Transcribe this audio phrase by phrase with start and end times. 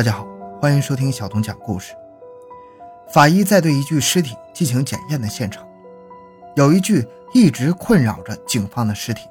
[0.00, 0.26] 大家好，
[0.58, 1.92] 欢迎收听小童讲故事。
[3.12, 5.62] 法医在对一具尸体进行检验的现场，
[6.56, 9.28] 有一具一直困扰着警方的尸体，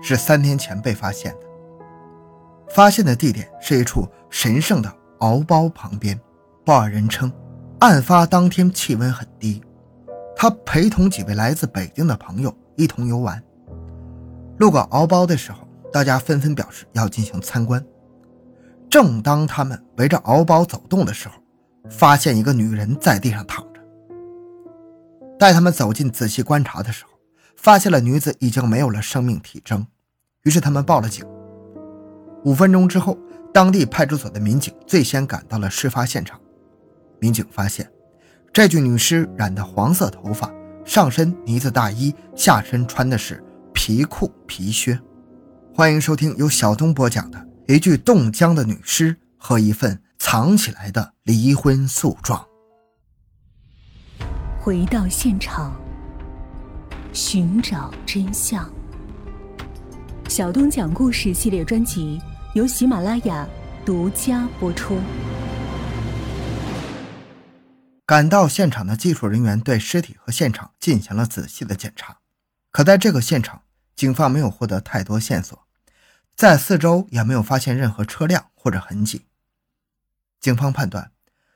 [0.00, 1.38] 是三天前被发现的。
[2.68, 6.16] 发现的地点是一处神圣的敖包旁边。
[6.64, 7.32] 报案人称，
[7.80, 9.60] 案发当天气温很低，
[10.36, 13.42] 他陪同几位来自北京的朋友一同游玩。
[14.58, 17.84] 路过敖包的时候，大家纷纷表示要进行参观。
[18.90, 21.34] 正当他们围着敖包走动的时候，
[21.90, 23.80] 发现一个女人在地上躺着。
[25.38, 27.10] 待他们走近仔细观察的时候，
[27.56, 29.86] 发现了女子已经没有了生命体征，
[30.44, 31.24] 于是他们报了警。
[32.44, 33.18] 五分钟之后，
[33.52, 36.40] 当地派出所的民警最先赶到了事发现场。
[37.20, 37.90] 民警发现，
[38.52, 40.50] 这具女尸染的黄色头发，
[40.84, 43.42] 上身呢子大衣，下身穿的是
[43.74, 44.98] 皮裤皮靴。
[45.74, 47.47] 欢迎收听由小东播讲的。
[47.70, 52.48] 一具冻僵的女尸和一份藏起来的离婚诉状。
[54.58, 55.78] 回到现场，
[57.12, 58.66] 寻找真相。
[60.30, 62.18] 小东讲故事系列专辑
[62.54, 63.46] 由喜马拉雅
[63.84, 64.98] 独家播出。
[68.06, 72.16] 赶到现场的技术人员对尸体和现场进行了仔细的检查，
[72.70, 73.60] 可在这个现场，
[73.94, 75.67] 警方没有获得太多线索。
[76.38, 79.26] 在四周也没有发现任何车辆或者痕迹。
[80.38, 81.10] 警方判断，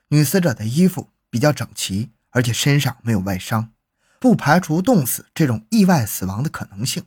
[0.09, 3.71] 女死者的衣服比较整齐，而且身上没有外伤，
[4.19, 7.05] 不排除冻死这种意外死亡的可能性。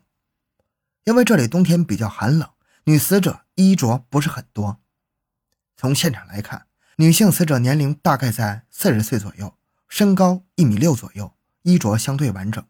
[1.04, 2.48] 因为这里冬天比较寒冷，
[2.84, 4.80] 女死者衣着不是很多。
[5.76, 6.64] 从现场来看，
[6.96, 9.54] 女性死者年龄大概在四十岁左右，
[9.86, 12.64] 身高一米六左右，衣着相对完整。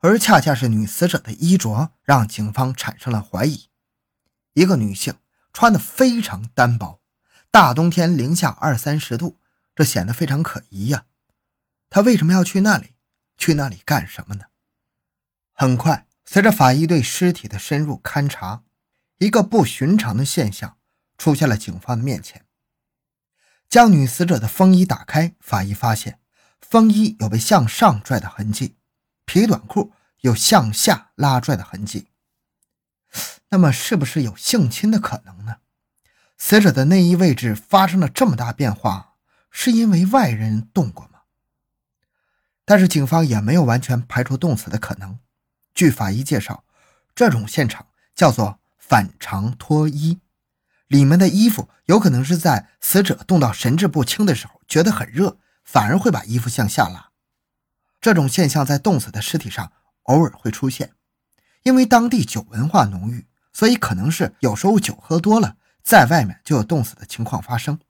[0.00, 3.70] 而恰恰是女死者的衣着让警方产生了怀疑。
[4.56, 5.14] 一个女性
[5.52, 7.02] 穿的非常单薄，
[7.50, 9.38] 大冬天零下二三十度，
[9.74, 11.04] 这显得非常可疑呀。
[11.90, 12.94] 她为什么要去那里？
[13.36, 14.46] 去那里干什么呢？
[15.52, 18.62] 很快，随着法医对尸体的深入勘查，
[19.18, 20.78] 一个不寻常的现象
[21.18, 22.46] 出现了警方的面前。
[23.68, 26.18] 将女死者的风衣打开，法医发现
[26.62, 28.76] 风衣有被向上拽的痕迹，
[29.26, 32.08] 皮短裤有向下拉拽的痕迹。
[33.48, 35.56] 那么，是不是有性侵的可能呢？
[36.38, 39.14] 死者的内衣位置发生了这么大变化，
[39.50, 41.20] 是因为外人动过吗？
[42.64, 45.18] 但是警方也没有完全排除冻死的可能。
[45.74, 46.64] 据法医介绍，
[47.14, 50.20] 这种现场叫做反常脱衣，
[50.88, 57.10] 里面的衣服有可能是在死者冻到神志不清的时候，觉得很热，反而会把衣服向下拉。
[58.00, 59.72] 这种现象在冻死的尸体上
[60.02, 60.95] 偶尔会出现。
[61.66, 67.80] 因为当地酒文化浓郁，所以可能是有时候酒喝多了，在外面就有冻死的情况发生。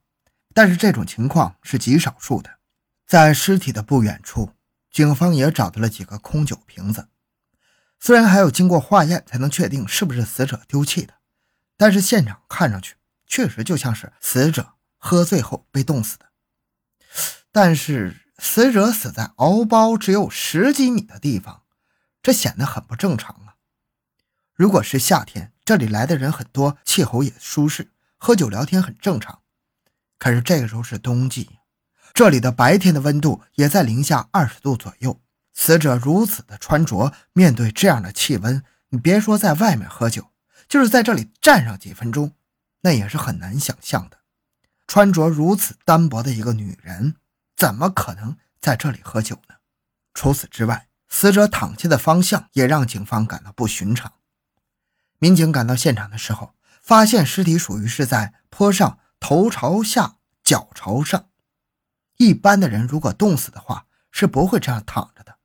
[0.51, 2.57] 但是这种情况是极少数的。
[3.05, 4.53] 在尸体的不远处，
[4.89, 7.09] 警方也找到了几个空酒瓶子。
[7.99, 11.13] 虽然还要经过化验才能确定是不是死者丢弃的，
[11.77, 12.95] 但是现场看上去
[13.27, 16.25] 确实就像是死者喝醉后被冻死的。
[17.51, 21.61] 但是死者死在敖包只有十几米的地方，
[22.23, 23.53] 这显得很不正常啊。
[24.57, 29.41] 如果是夏天，这里来的人很多，气候也舒适，喝酒聊天很正常。
[30.17, 31.59] 可是这个时候是冬季，
[32.11, 35.21] 这里的白天的温度也在零下二十度左右。
[35.53, 40.31] 死者如此的穿着，面对这样的气温，你别说在外面喝酒，
[40.67, 42.33] 就是在这里站上几分钟，
[42.81, 44.17] 那也是很难想象的。
[44.87, 47.17] 穿着如此单薄的一个女人，
[47.55, 49.57] 怎么可能在这里喝酒呢？
[50.15, 54.13] 除此之外，死者躺下的方向也让警方感到不寻常。
[55.19, 61.27] 民警赶到现场的时候，发现尸体属于是在坡上，头朝下，脚朝上。
[62.17, 65.37] 一般的人如果冻死的话，是不会这样躺着的。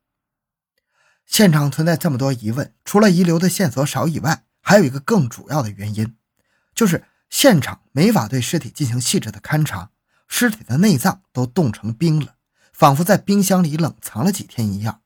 [1.25, 6.15] 现场存在这么多疑问，除了遗留的线索少以外，还有一个更主要的原因，
[6.75, 9.89] 就是现场没法对尸体进行细致的勘查，
[10.27, 12.35] 尸体的内脏都冻成冰了，
[12.71, 15.01] 仿佛在冰箱里冷藏了几天一样。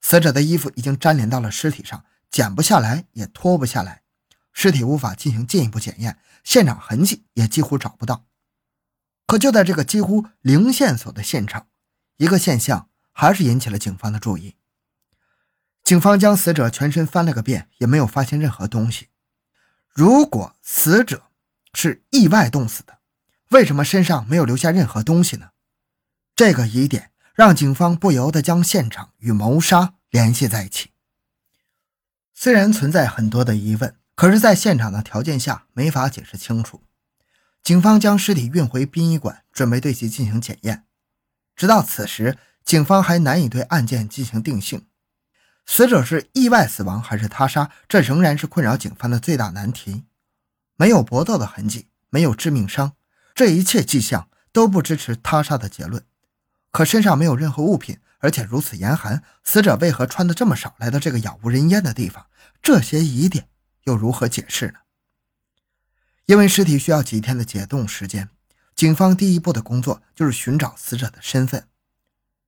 [0.00, 2.04] 死者的衣服已经粘连到了尸体上。
[2.30, 4.02] 剪不下来，也脱不下来，
[4.52, 8.26] 尸体无法进行进一步检验，现场痕迹也几乎找不到。
[9.26, 11.68] 可就在这个几乎零线索的现场，
[12.16, 14.56] 一个现象还是引起了警方的注意。
[15.82, 19.08] 警方将死者全身翻了个遍，也没有发现任何东西。
[19.88, 21.30] 如果死者
[21.72, 22.98] 是意外冻死的，
[23.50, 25.50] 为什么身上没有留下任何东西呢？
[26.34, 30.90] 这个疑点让警方不由得将现场与谋杀联系在一起。
[32.38, 36.82] 虽然存在很多的疑问，可是，在现场的条件下没法解释清楚。
[37.62, 40.84] 警方将尸体运回殡仪馆，准备对其进行检验。
[41.56, 44.84] 直到此时，警方还难以对案件进行定性。
[45.64, 47.70] 死者是意外死亡还是他杀？
[47.88, 50.04] 这仍然是困扰警方的最大难题。
[50.76, 52.92] 没有搏斗的痕迹，没有致命伤，
[53.34, 56.04] 这一切迹象都不支持他杀的结论。
[56.70, 62.26] 可身上没有任何物品，而且如此严寒，死者为何穿的这么少来到这个杳无人烟的地方？
[62.62, 63.48] 这些疑点
[63.84, 64.80] 又如何解释呢？
[66.26, 68.28] 因为尸体需要几天的解冻时间，
[68.74, 71.68] 警方第一步的工作就是寻找死者的身份。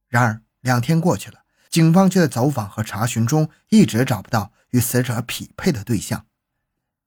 [0.09, 1.41] 然而两天过去了。
[1.71, 6.25] 警方却在走访和查询中一直找不到与死者匹配的对象，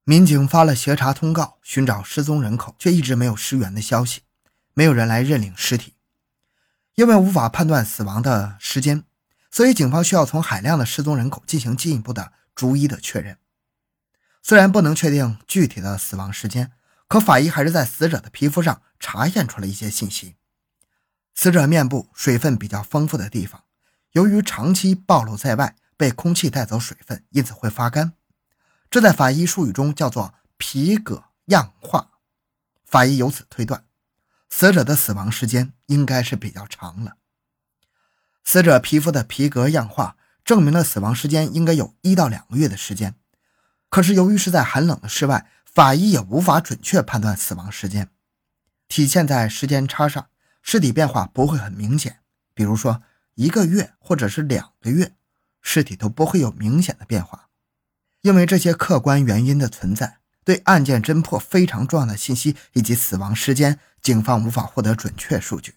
[0.03, 4.21] 民警发了协查通告，寻找失踪人口，却一直没有尸源的消息，
[4.75, 5.95] 没有人来认领尸体。
[7.01, 9.03] 因为无法判断死亡的时间，
[9.49, 13.39] 所以警方需要从海量的失踪人口进行进一步的逐一的确认。
[14.43, 16.73] 虽然不能确定具体的死亡时间，
[17.07, 20.35] 可法医还是在死者的皮肤上查验出了一些信息。
[21.33, 23.63] 死者面部水分比较丰富的地方。
[24.11, 28.13] 由于长期暴露在外，被空气带走水分，因此会发干。
[28.91, 32.11] 这在法医术语中叫做皮革样化。
[32.85, 33.85] 法医由此推断，
[34.51, 37.15] 死者的死亡时间应该是比较长了。
[38.43, 40.15] 死者皮肤的皮革样化
[40.45, 43.15] 证明了死亡时间应该有一到两个月的时间。
[43.89, 48.09] 可是由于是在寒冷的室外，法医也无法准确判断死亡时间。
[48.87, 50.27] 体现在时间差上，
[50.61, 52.19] 尸体变化不会很明显。
[52.53, 53.01] 比如说。
[53.35, 55.13] 一个月或者是两个月，
[55.61, 57.47] 尸体都不会有明显的变化，
[58.21, 65.75] 因为这些客观原因的存在，对案件侦破非常重要的信息以及死亡时间，警方无法获得准确数据。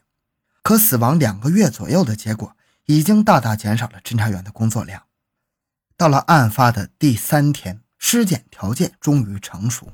[0.63, 2.57] 可死亡两个月左右的结果，
[2.87, 5.05] 已经大大减少了侦查员的工作量。
[5.97, 9.93] 到了案发的第三天，尸检条件终于成熟，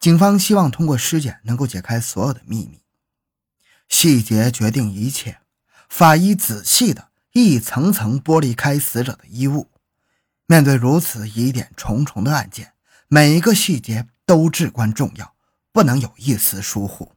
[0.00, 2.80] 警方希望通过尸检能够解开所有的秘密，
[3.88, 5.38] 细节决定一切。
[5.88, 9.70] 法医仔细的一层层剥离开死者的衣物，
[10.46, 12.72] 面对如此疑点重重的案件，
[13.06, 15.34] 每一个细节都至关重要，
[15.70, 17.13] 不能有一丝疏忽。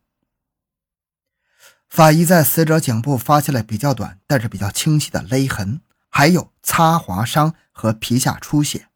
[1.89, 8.89] 法医在死者颈部发现了比较短但是比较清晰的勒痕，还有擦划伤和皮下出血。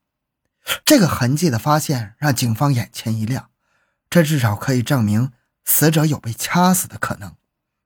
[0.85, 3.49] 这个痕迹的发现让警方眼前一亮，
[4.09, 5.31] 这至少可以证明
[5.65, 7.35] 死者有被掐死的可能。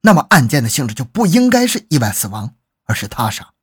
[0.02, 3.54] 那么案件的性质就不应该是意外死亡，而是他杀。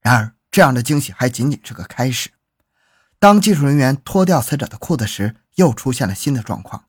[0.00, 2.30] 然而，这样的惊喜还仅仅是个开始。
[3.18, 6.85] 当技术人员脱掉死者的裤子时，又出现了新的状况。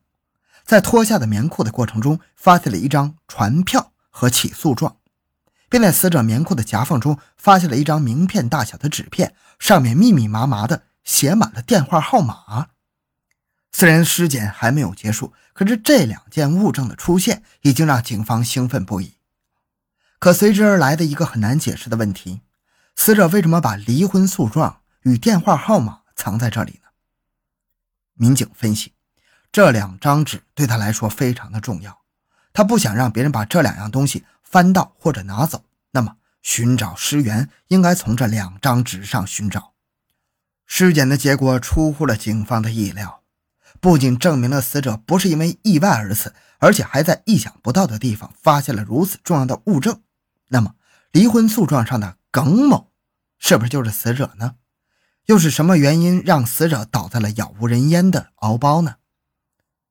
[0.68, 4.98] 在脱下的棉裤的过程中，发现了一张传票和起诉状，
[5.70, 12.68] 并在死者棉裤的夹缝中发现了一张名片大小的纸片，上面密密麻麻的写满了电话号码。
[13.72, 19.14] 虽然尸检还没有结束，可是这两件物证的出现已经让警方兴奋不已。
[20.18, 22.42] 可随之而来的一个很难解释的问题：
[22.94, 26.90] 死者为什么把离婚诉状与电话号码藏在这里呢？
[28.12, 28.92] 民警分析，
[29.50, 31.98] 这两张纸对他来说非常的重要，
[32.52, 35.64] 他不想让别人把这两样东西翻到或者拿走。
[35.92, 39.72] 那么，寻找尸源应该从这两张纸上寻找。
[40.66, 43.22] 尸检的结果出乎了警方的意料。
[43.80, 50.02] 不仅证明了死者不是因为意外而死，而且还在意想不到的地方发现了如此重要的物证。
[50.48, 50.74] 那么，
[51.12, 52.90] 离婚诉状上的耿某
[53.38, 54.56] 是不是就是死者呢？
[55.26, 58.96] 又是什么原因让死者倒在了杳无人烟的敖包呢？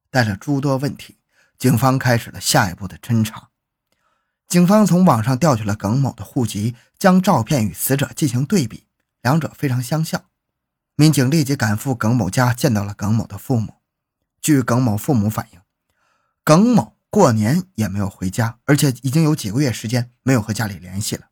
[0.10, 1.18] 带着诸多问题，
[1.58, 3.50] 警方开始了下一步的侦查。
[4.48, 8.86] 警方从网上调取了耿某的户籍，将照片与死者进行对比，
[9.22, 10.24] 两者非常相像。
[10.96, 13.76] 民警立即赶赴耿某家，见到了耿某的父母。
[14.42, 15.60] 据耿某父母反映，
[16.44, 21.28] 耿某过年也没有回家，而且已经有几个月时间没有和家里联系了。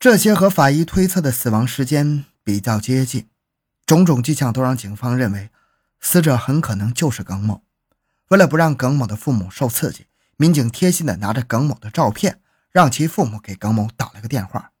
[0.00, 3.28] 这些和法医推测的死亡时间比较接近，
[3.86, 5.50] 种种迹象都让警方认为
[6.00, 7.62] 死者很可能就是耿某。
[8.28, 12.40] 为了不让耿某的父母受刺激，民警贴心的拿着耿某的照片，
[12.70, 14.72] 让其父母给耿某打了个电话。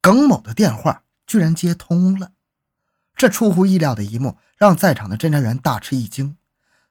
[0.00, 2.32] 耿某的电话居然接通了。
[3.16, 6.36] 这出乎意料的一幕让在场的侦查员大吃一惊。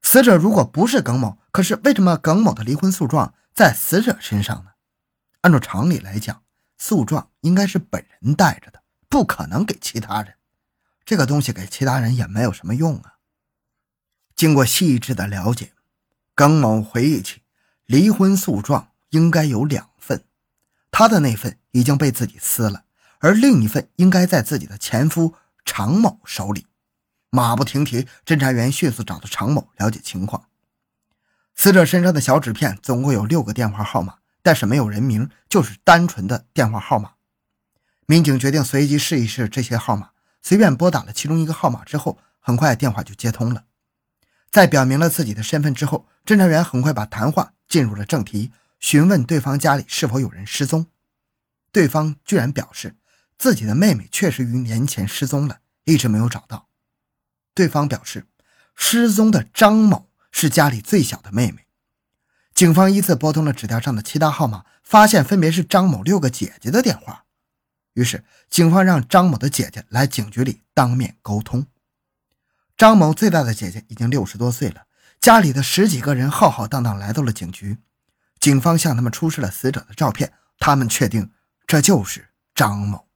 [0.02, 4.72] 死者如果不是耿某，可是为什么耿某的离婚诉状在死者身上呢？
[5.42, 6.44] 按照常理来讲，
[6.78, 10.36] 诉状应该是本人带着的，不可能给其他人。
[11.06, 13.14] 这个东西给其他人也没有什么用啊。
[14.36, 15.72] 经过细致的了解，
[16.34, 17.42] 耿某回忆起，
[17.86, 20.26] 离婚诉状应该有两份，
[20.92, 22.86] 他的那份已经被自己撕了，
[23.20, 25.36] 而另一份应该在自己的前夫。
[25.68, 26.68] 常某手里，
[27.32, 30.48] 马不停蹄，侦查员迅速找到常某了解情况。
[31.56, 37.14] 死者身上的小纸片总共有六个电话号码，但是没有人名，就是单纯的电话号码。
[38.06, 40.12] 民警决定随机试一试这些号码，
[40.46, 43.64] 随便拨打了其中一个号码之后，很快电话就接通了。
[44.52, 50.86] 在表明了自己的身份之后，侦查员很快把谈话进入了正题，询问对方家里是否有人失踪。
[51.72, 52.96] 对方居然表示
[53.40, 56.68] 自己的妹妹确实于年前失踪了，一直没有找到。
[57.56, 58.28] 对方表示，
[58.76, 61.66] 失踪的张某是家里最小的妹妹。
[62.54, 67.25] 警方依次拨通了纸条上的其他号码，发现分别是张某六个姐姐的电话。
[67.96, 71.66] 于是，警方让张某的姐姐来警局里当面沟通。
[72.76, 74.86] 张某最大的姐姐已经六十多岁了，
[75.22, 77.78] 家里的十几个人浩浩荡荡来到了警局。
[78.38, 81.32] 警方向他们出示了死者的照片，他们确定
[81.66, 83.08] 这就是张某。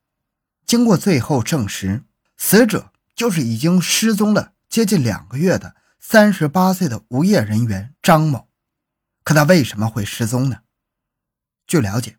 [0.66, 2.06] 经过最后证实，
[2.38, 8.48] 死者就是已经失踪了接近两个月的三十八岁的无业人员张某。
[9.26, 10.62] 可他为什么会失踪呢？
[11.68, 12.19] 据了解。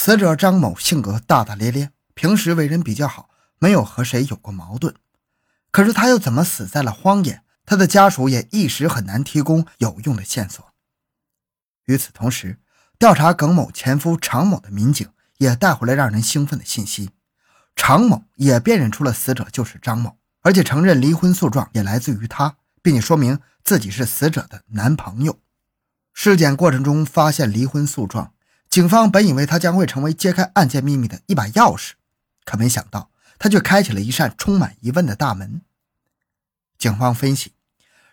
[0.00, 4.94] 死者张某性格大大咧咧，平时为人比较好，没有和谁有过矛盾。
[5.72, 7.42] 可是他又怎么死在了荒野？
[7.66, 10.64] 他的家属也一时很难提供有用的线索。
[11.86, 12.60] 与此同时，
[12.96, 15.04] 调查耿某前夫常某的民警
[15.38, 17.10] 也带回来让人兴奋的信息：
[17.74, 25.40] 常某也辨认出了死者就是张某，而且承认离婚诉状也来自于他，并且说明自己是死者的男朋友。
[26.14, 28.32] 尸检过程中发现离婚诉状。
[28.70, 31.92] 警方本以为他将会成为揭开案件秘密的一把钥匙，
[32.44, 35.62] 可没想到他却开启了一扇充满疑问的大门。
[36.76, 37.52] 警方分析，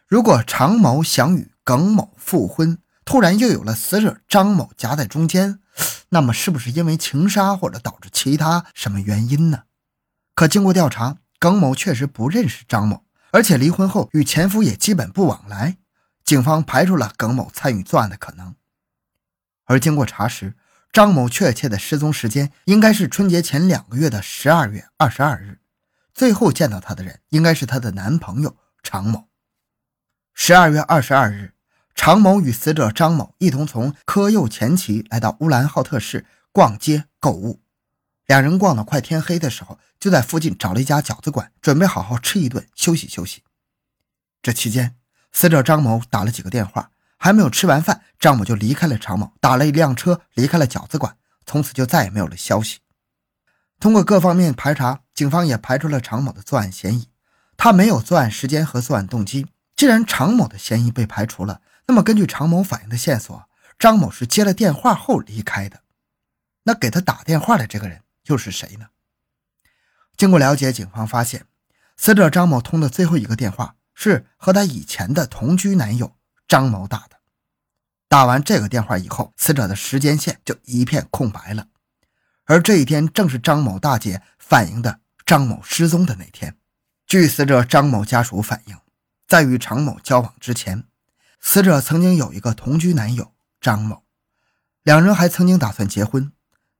[0.08, 5.60] 如果常某想与耿某复婚，突然又有了死者张某夹在中间，
[6.10, 9.64] 那么是不是因为情杀或者导致其他什么原因呢？
[10.34, 15.78] 可经过调查，耿某确实不认识张某，而且离婚后与前夫也基本不往来，
[16.24, 18.56] 警方排除了耿某参与作案的可能。
[19.66, 20.56] 而经过查实，
[20.92, 25.60] 张某确切的失踪时间应该是春节前两个月的十二月二十二日，
[26.14, 29.28] 最后见到她的人应该是她的男朋友常某。
[30.34, 31.54] 十二月二十二日，
[31.96, 37.62] 常某与死者张某一同从科右前旗来到乌兰浩特市逛街购物，
[38.26, 43.44] 两人逛到快天黑的时候，就在附近找了一家饺子馆，准备好好吃一顿休息休息。
[44.42, 44.96] 这期间，
[45.32, 46.92] 死者张某打了几个电话。
[47.18, 52.80] 还没有吃完饭，张某就离开了常某，打了一辆车离开了饺子馆，从此就再也没有了消息。
[53.80, 57.10] 通过各方面排查，警方也排除了常某的作案嫌疑。
[57.58, 59.48] 他没有作案时间和作案动机。
[59.76, 65.82] 既然常某的嫌疑被排除了，那么根据常某反映的线索，张某是接了电话后离开的。
[66.64, 68.88] 那给他打电话的这个人又是谁呢？
[70.16, 71.46] 经过了解，警方发现，
[71.98, 76.16] 死者张某通的最后一个电话是和他以前的同居男友
[76.48, 77.18] 张某打的。
[78.08, 81.68] 打完这个电话以后，死者的时间线就一片空白了。
[82.46, 86.58] 而这一天正是张某大姐反映的张某失踪的那天。
[87.08, 88.78] 据死者张某家属反映，
[89.28, 90.86] 在与常某交往之前，
[91.40, 94.04] 死者曾经有一个同居男友张某，
[94.84, 96.32] 两人还曾经打算结婚。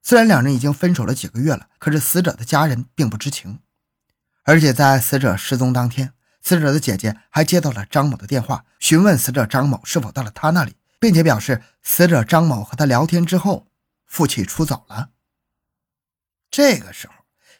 [0.02, 3.60] 虽然两人已经分手了几个月了，可是死者的家人并不知情。
[4.44, 6.14] 而且在死者失踪当天，
[6.46, 10.76] 死者的姐姐还接到了张某的电话，询问死者张某是否到了他那里。
[10.98, 13.68] 并且表示，死者张某和他聊天之后，
[14.06, 15.10] 负气出走了。
[16.50, 17.14] 这个时候，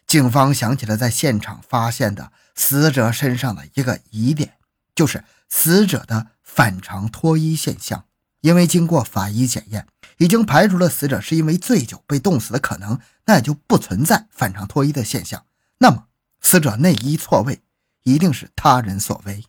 [0.06, 4.54] 警方想起了在现场发现的死者身上的一个疑点，
[4.94, 8.06] 就是死者的反常脱衣现象。
[8.40, 9.86] 因为经过法医检验，
[10.18, 15.44] 已经排除了死者是因为醉酒被冻死的可能，那也就不存在反常脱衣的现象。
[15.78, 16.06] 那么，
[16.40, 17.60] 死者内衣错位，
[18.06, 19.44] 一定是他人所为。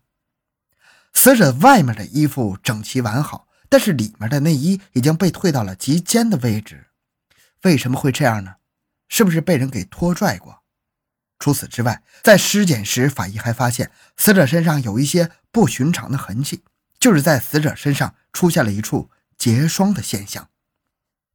[1.14, 3.48] 死者外面的衣服整齐完好。
[3.70, 6.88] 但是里面的内衣已经被退到了及肩的位置，
[7.64, 8.56] 为什么会这样呢？
[9.10, 10.64] 是不是被人给拖拽过？
[11.38, 16.64] 除此之外，在尸检时，法医还发现死者身上有一些不寻常的痕迹，
[16.98, 20.48] 就是在死者身上出现了一处结霜的现象。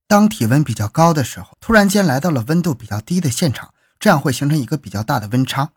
[0.07, 5.73] 当体温比较高的时候，突然间来到了温度比较低的现场，这样会形成一个比较大的温差，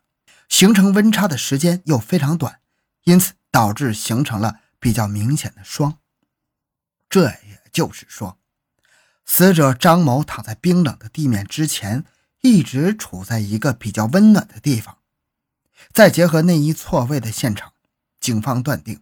[0.49, 2.59] 形成温差的时间又非常短，
[3.03, 5.99] 因此导致形成了比较明显的霜。
[7.09, 8.37] 这也就是说，
[9.25, 12.05] 死者张某躺在冰冷的地面之前，
[12.41, 14.97] 一直处在一个比较温暖的地方。
[15.91, 17.73] 再结合内衣错位的现场，
[18.19, 19.01] 警方断定，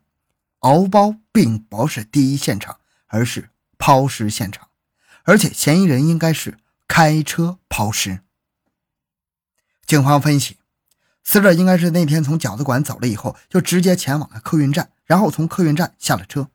[0.60, 4.70] 敖包并不是第一现场，而是抛尸现场，
[5.24, 6.58] 而且嫌疑人应该是
[6.88, 8.22] 开车抛尸。
[9.86, 10.58] 警方分析，
[11.24, 16.50] 死者应该是那天从饺子馆走了以后，就直接前往了客运站，然后从客运站下了车。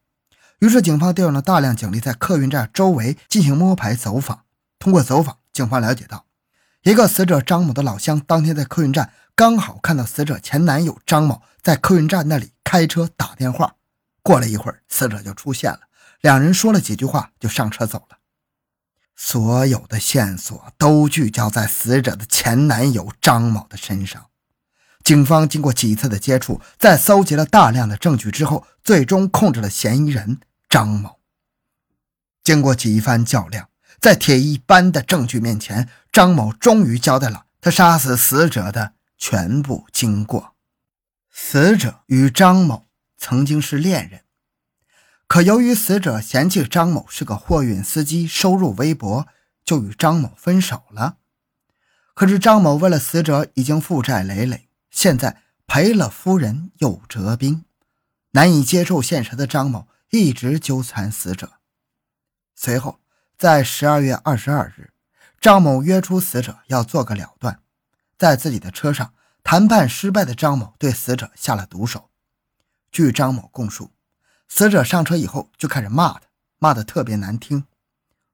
[0.60, 4.44] 于是，警方调用了大量警力在客运站周围进行摸排走访。
[4.78, 6.26] 通过走访，警方了解到，
[6.82, 13.74] 一个死者张某的老乡当天在客运站刚好看到死者前男友张某在客运站那里开车打电话。
[14.22, 15.80] 过了一会儿，死者就出现了，
[16.20, 18.18] 两人说了几句话就上车走了。
[19.16, 24.27] 所有的线索都聚焦在死者的前男友张某的身上。
[25.08, 30.38] 警方经过几次的接触，在搜集了大量的证据之后，最终控制了嫌疑人
[30.68, 31.20] 张某。
[32.44, 40.54] 经过几番较量，在铁一般的证据面前，张某终于交代了他杀死死者的全部经过。
[41.30, 44.24] 死者与张某曾经是恋人，
[45.26, 49.26] 可由于死者嫌弃张某是个货运司机，收入微薄，
[49.64, 51.16] 就与张某分手了。
[52.12, 54.67] 可是张某为了死者已经负债累累。
[54.90, 57.64] 现在赔了夫人又折兵，
[58.30, 61.52] 难以接受现实的张某一直纠缠死者。
[62.54, 63.00] 随后，
[63.36, 64.92] 在十二月二十二日，
[65.40, 67.60] 张某约出死者要做个了断。
[68.16, 69.14] 在自己的车上
[69.44, 72.10] 谈判失败的张某对死者下了毒手。
[72.90, 73.92] 据张某供述，
[74.48, 76.22] 死者上车以后就开始骂他，
[76.58, 77.64] 骂得特别难听。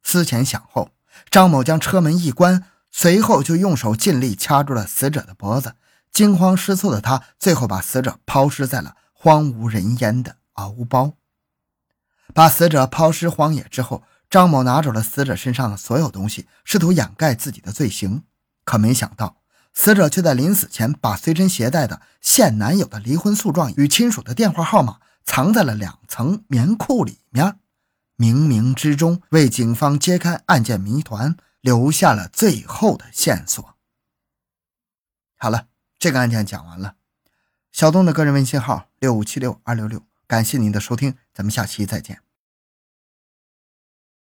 [0.02, 0.90] 思前想后，
[1.28, 5.74] 张某将车门一关，随后就用手尽力掐住了死者的脖子。
[6.14, 11.14] 惊慌失措的他，最后把死者抛尸在了荒无人烟的敖包。
[12.32, 18.22] 把死者抛尸荒野之后，张某拿走了死者身上的所有东西，试图掩盖自己的罪行。
[18.64, 19.38] 可没想到，
[19.74, 27.58] 死者却在临死前把随身携带的现男友的离婚诉状与亲属的电话号码藏在了两层棉裤里面，
[28.16, 33.74] 冥冥之中为警方揭开案件谜团留下了最后的线索。
[35.36, 35.66] 好了。
[36.04, 36.96] 这个案件讲完了，
[37.72, 42.23] 小东的个人微信号六五七六二六六，感谢您的收听，咱们下期再见。